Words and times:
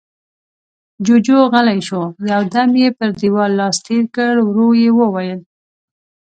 جُوجُو 1.05 1.39
غلی 1.51 1.79
شو، 1.87 2.03
يو 2.29 2.41
دم 2.53 2.71
يې 2.81 2.89
پر 2.97 3.09
دېوال 3.19 3.51
لاس 3.59 3.77
تېر 3.85 4.03
کړ، 4.15 4.33
ورو 4.43 4.67
يې 4.81 4.89
وويل: 4.99 5.41